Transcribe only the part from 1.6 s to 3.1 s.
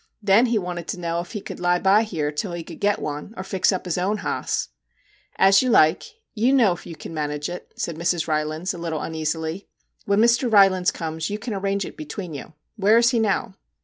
by here till he could get